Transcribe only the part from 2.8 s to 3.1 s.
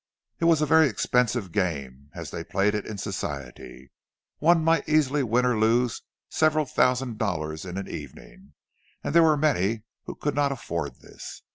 in